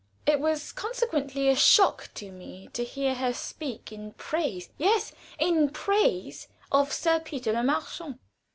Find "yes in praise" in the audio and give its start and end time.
4.79-6.47